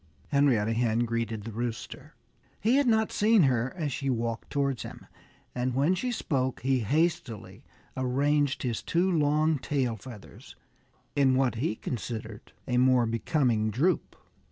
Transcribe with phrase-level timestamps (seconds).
[0.29, 2.15] Henrietta Hen greeted the Rooster.
[2.59, 5.05] He had not seen her as she walked towards him.
[5.53, 7.63] And when she spoke he hastily
[7.95, 10.55] arranged his two long tail feathers
[11.15, 14.15] in what he considered a more becoming droop.